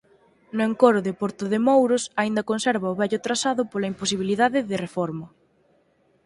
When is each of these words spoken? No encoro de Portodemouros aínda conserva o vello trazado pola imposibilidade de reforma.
No 0.55 0.63
encoro 0.69 0.99
de 1.07 1.13
Portodemouros 1.21 2.03
aínda 2.21 2.47
conserva 2.49 2.93
o 2.93 2.97
vello 3.01 3.19
trazado 3.25 3.61
pola 3.71 3.91
imposibilidade 3.93 4.59
de 4.69 4.75
reforma. 4.85 5.27